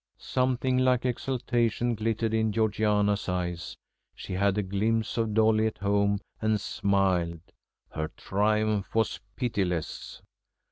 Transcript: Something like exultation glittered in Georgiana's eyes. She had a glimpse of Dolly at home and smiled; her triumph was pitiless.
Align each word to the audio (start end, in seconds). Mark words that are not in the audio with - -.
Something 0.17 0.79
like 0.79 1.05
exultation 1.05 1.93
glittered 1.93 2.33
in 2.33 2.51
Georgiana's 2.51 3.29
eyes. 3.29 3.77
She 4.15 4.33
had 4.33 4.57
a 4.57 4.63
glimpse 4.63 5.15
of 5.15 5.35
Dolly 5.35 5.67
at 5.67 5.77
home 5.77 6.21
and 6.41 6.59
smiled; 6.59 7.41
her 7.91 8.07
triumph 8.17 8.95
was 8.95 9.19
pitiless. 9.35 10.23